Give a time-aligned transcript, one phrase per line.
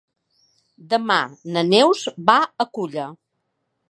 [0.93, 1.17] Demà
[1.57, 3.07] na Neus va a Culla.